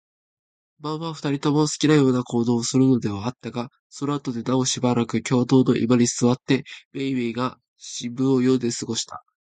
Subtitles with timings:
[0.79, 9.23] 晩は、二人とも好きなような行動をするのではあったが、そのあとではなおしばらく共同の居間に坐って、めいめいが新聞を読んで過ごした。